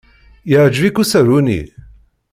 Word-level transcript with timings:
Yeɛjeb-ik 0.49 0.97
usaru-nni? 1.01 1.61